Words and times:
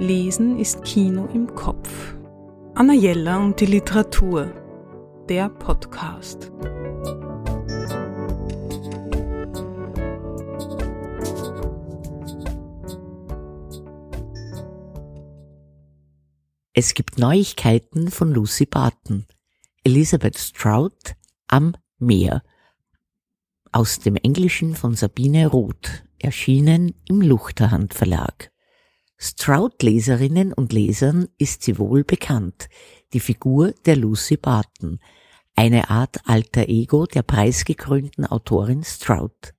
Lesen 0.00 0.58
ist 0.58 0.82
Kino 0.82 1.28
im 1.34 1.54
Kopf. 1.54 2.16
Anna 2.74 2.94
Jella 2.94 3.36
und 3.36 3.60
die 3.60 3.66
Literatur. 3.66 4.50
Der 5.28 5.50
Podcast. 5.50 6.50
Es 16.72 16.94
gibt 16.94 17.18
Neuigkeiten 17.18 18.10
von 18.10 18.32
Lucy 18.32 18.64
Barton. 18.64 19.26
Elizabeth 19.84 20.38
Strout 20.38 21.12
am 21.46 21.74
Meer. 21.98 22.42
Aus 23.70 23.98
dem 23.98 24.16
Englischen 24.16 24.74
von 24.74 24.94
Sabine 24.94 25.48
Roth, 25.48 26.04
erschienen 26.18 26.94
im 27.06 27.20
Luchterhand 27.20 27.92
Verlag. 27.92 28.50
Stroud-Leserinnen 29.22 30.54
und 30.54 30.72
Lesern 30.72 31.28
ist 31.36 31.62
sie 31.62 31.78
wohl 31.78 32.04
bekannt, 32.04 32.70
die 33.12 33.20
Figur 33.20 33.74
der 33.84 33.96
Lucy 33.96 34.38
Barton, 34.38 34.98
eine 35.54 35.90
Art 35.90 36.26
alter 36.26 36.70
Ego 36.70 37.04
der 37.04 37.22
preisgekrönten 37.22 38.24
Autorin 38.24 38.82
Stroud. 38.82 39.52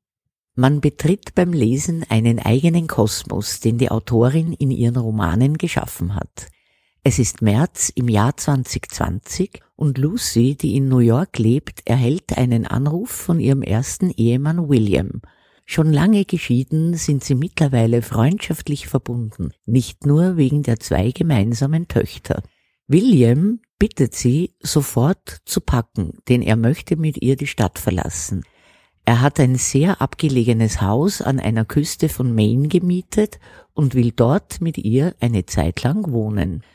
Man 0.56 0.82
betritt 0.82 1.36
beim 1.36 1.54
Lesen 1.54 2.04
einen 2.10 2.40
eigenen 2.40 2.88
Kosmos, 2.88 3.60
den 3.60 3.78
die 3.78 3.92
Autorin 3.92 4.54
in 4.54 4.72
ihren 4.72 4.98
Romanen 4.98 5.60
geschaffen 5.60 6.16
hat. 6.16 6.48
Es 7.04 7.20
ist 7.20 7.44
März 7.44 7.92
im 7.94 8.10
Jahr 8.10 8.36
2020 8.36 9.62
und 9.76 10.00
Lucy, 10.00 10.56
die 10.56 10.76
in 10.76 10.90
New 10.90 11.00
York 11.00 11.38
lebt, 11.38 11.84
erhält 11.86 12.36
einen 12.36 12.66
Anruf 12.66 13.12
von 13.12 13.40
ihrem 13.40 13.62
ersten 13.62 14.10
Ehemann 14.10 14.70
William– 14.70 15.22
Schon 15.74 15.94
lange 15.94 16.26
geschieden 16.26 16.96
sind 16.96 17.24
sie 17.24 17.34
mittlerweile 17.34 18.02
freundschaftlich 18.02 18.88
verbunden, 18.88 19.54
nicht 19.66 20.06
nur 20.06 20.36
wegen 20.36 20.64
der 20.64 20.82
zwei 20.82 21.12
gemeinsamen 21.12 21.88
Töchter. 21.88 22.44
William 22.88 23.62
bittet 23.80 24.14
sie, 24.14 24.54
sofort 24.60 25.38
zu 25.46 25.62
packen, 25.62 26.18
denn 26.28 26.42
er 26.42 26.58
möchte 26.58 26.98
mit 26.98 27.22
ihr 27.22 27.38
die 27.38 27.48
Stadt 27.48 27.80
verlassen. 27.80 28.44
Er 29.06 29.22
hat 29.22 29.40
ein 29.40 29.56
sehr 29.56 30.02
abgelegenes 30.02 30.82
Haus 30.82 31.22
an 31.22 31.40
einer 31.40 31.64
Küste 31.64 32.10
von 32.10 32.36
Maine 32.36 32.68
gemietet 32.68 33.40
und 33.74 33.96
will 33.96 34.12
dort 34.12 34.60
mit 34.60 34.78
ihr 34.78 35.16
eine 35.22 35.46
Zeit 35.46 35.84
lang 35.84 36.12
wohnen. 36.12 36.66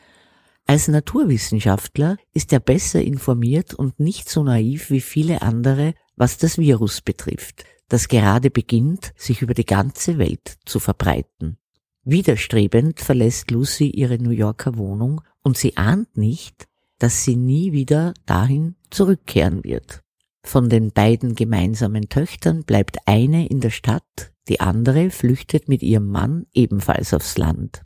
Als 0.65 0.87
Naturwissenschaftler 0.87 2.17
ist 2.33 2.51
er 2.51 2.59
besser 2.59 3.03
informiert 3.03 3.75
und 3.75 3.99
nicht 3.99 4.27
so 4.27 4.41
naiv 4.41 4.89
wie 4.89 5.01
viele 5.01 5.43
andere, 5.43 5.93
was 6.15 6.39
das 6.39 6.57
Virus 6.57 7.01
betrifft 7.01 7.63
das 7.87 8.07
gerade 8.07 8.49
beginnt, 8.49 9.13
sich 9.15 9.41
über 9.41 9.53
die 9.53 9.65
ganze 9.65 10.17
Welt 10.17 10.57
zu 10.65 10.79
verbreiten. 10.79 11.57
Widerstrebend 12.03 12.99
verlässt 12.99 13.51
Lucy 13.51 13.89
ihre 13.89 14.17
New 14.17 14.31
Yorker 14.31 14.77
Wohnung 14.77 15.21
und 15.43 15.57
sie 15.57 15.77
ahnt 15.77 16.17
nicht, 16.17 16.67
dass 16.99 17.23
sie 17.23 17.35
nie 17.35 17.71
wieder 17.71 18.13
dahin 18.25 18.75
zurückkehren 18.89 19.63
wird. 19.63 20.03
Von 20.43 20.69
den 20.69 20.91
beiden 20.91 21.35
gemeinsamen 21.35 22.07
Töchtern 22.09 22.63
bleibt 22.63 22.97
eine 23.05 23.47
in 23.47 23.59
der 23.59 23.69
Stadt, 23.69 24.31
die 24.47 24.61
andere 24.61 25.09
flüchtet 25.09 25.67
mit 25.67 25.83
ihrem 25.83 26.09
Mann 26.09 26.45
ebenfalls 26.53 27.13
aufs 27.13 27.37
Land. 27.37 27.83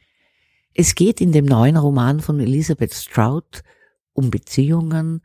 Es 0.74 0.96
geht 0.96 1.20
in 1.20 1.32
dem 1.32 1.46
neuen 1.46 1.76
Roman 1.76 2.20
von 2.20 2.40
Elizabeth 2.40 2.94
Strout 2.94 3.64
um 4.14 4.30
Beziehungen 4.30 5.22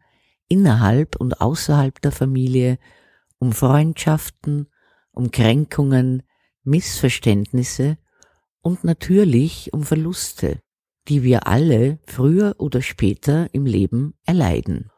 innerhalb 0.48 1.16
und 1.16 1.40
außerhalb 1.40 2.00
der 2.00 2.12
Familie, 2.12 2.78
um 3.38 3.52
Freundschaften, 3.52 4.68
um 5.12 5.30
Kränkungen, 5.30 6.22
Missverständnisse 6.64 7.98
und 8.60 8.84
natürlich 8.84 9.72
um 9.72 9.84
Verluste, 9.84 10.60
die 11.08 11.22
wir 11.22 11.46
alle 11.46 11.98
früher 12.06 12.56
oder 12.58 12.82
später 12.82 13.48
im 13.52 13.66
Leben 13.66 14.14
erleiden. 14.24 14.90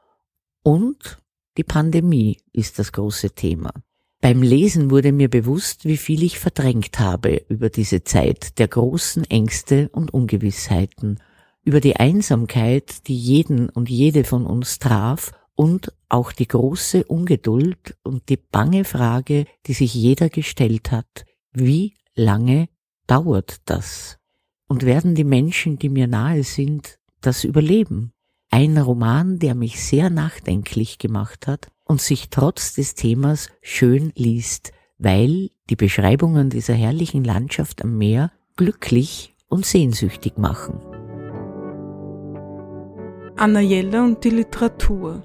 Und 0.63 1.19
die 1.57 1.65
Pandemie 1.65 2.39
ist 2.53 2.79
das 2.79 2.93
große 2.93 3.31
Thema. 3.31 3.73
Beim 4.21 4.43
Lesen 4.43 4.91
wurde 4.91 5.13
mir 5.13 5.29
bewusst, 5.29 5.85
wie 5.85 5.97
viel 5.97 6.23
ich 6.25 6.39
verdrängt 6.39 6.99
habe 6.99 7.45
über 7.49 7.69
diese 7.69 8.03
Zeit 8.03 8.59
der 8.59 8.67
großen 8.67 9.25
Ängste 9.25 9.91
und 9.91 10.13
Ungewissheiten, 10.13 11.21
über 11.63 11.81
die 11.81 11.97
Einsamkeit, 11.97 13.07
die 13.07 13.17
jeden 13.17 13.69
und 13.69 13.89
jede 13.89 14.25
von 14.25 14.47
uns 14.47 14.79
traf 14.79 15.33
und 15.59 15.93
auch 16.09 16.31
die 16.31 16.47
große 16.47 17.03
Ungeduld 17.03 17.97
und 18.05 18.29
die 18.29 18.37
bange 18.37 18.85
Frage, 18.85 19.45
die 19.67 19.73
sich 19.73 19.93
jeder 19.93 20.29
gestellt 20.29 20.93
hat, 20.93 21.25
wie 21.53 21.95
lange 22.15 22.69
dauert 23.09 23.57
das? 23.65 24.19
Und 24.69 24.85
werden 24.85 25.17
die 25.17 25.25
Menschen, 25.25 25.77
die 25.77 25.89
mir 25.89 26.07
nahe 26.07 26.45
sind, 26.45 27.01
das 27.21 27.43
überleben? 27.43 28.13
Ein 28.51 28.79
Roman, 28.79 29.41
der 29.41 29.57
mich 29.57 29.83
sehr 29.83 30.11
nachdenklich 30.11 30.99
gemacht 30.99 31.49
hat 31.49 31.73
und 31.85 32.01
sich 32.01 32.31
trotz 32.31 32.75
des 32.75 32.95
Themas 32.95 33.49
schön 33.61 34.13
liest, 34.15 34.71
weil 34.97 35.51
die 35.71 35.77
Beschreibungen 35.77 36.51
dieser 36.51 36.75
herrlichen 36.75 37.25
Landschaft 37.25 37.83
am 37.83 37.99
Meer 37.99 38.31
glücklich 38.55 39.35
und 39.49 39.67
sehnsüchtig 39.67 40.39
machen. 40.39 40.81
Anna 43.37 43.61
Jelle 43.61 44.05
und 44.05 44.23
die 44.23 44.31
Literatur 44.31 45.25